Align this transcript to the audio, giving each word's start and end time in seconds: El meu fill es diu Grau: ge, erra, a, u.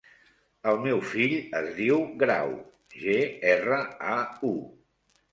El 0.69 0.77
meu 0.85 1.01
fill 1.09 1.33
es 1.59 1.67
diu 1.79 1.99
Grau: 2.23 2.53
ge, 3.01 3.17
erra, 3.51 3.77
a, 4.15 4.17
u. 4.53 4.55